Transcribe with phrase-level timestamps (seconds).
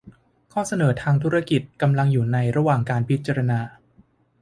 [0.51, 3.59] ข้อเสนอทางธุรกิจกำลังอยู่ในระหว่างการพิจารณา